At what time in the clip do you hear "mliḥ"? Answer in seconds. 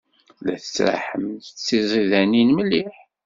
2.57-2.93